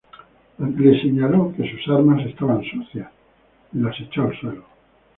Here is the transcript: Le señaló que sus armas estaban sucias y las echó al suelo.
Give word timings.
Le 0.57 0.99
señaló 0.99 1.53
que 1.55 1.69
sus 1.71 1.87
armas 1.95 2.25
estaban 2.25 2.63
sucias 2.63 3.11
y 3.71 3.77
las 3.77 3.99
echó 3.99 4.23
al 4.23 4.39
suelo. 4.39 4.65